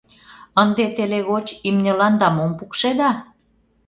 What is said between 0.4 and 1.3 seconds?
Ынде теле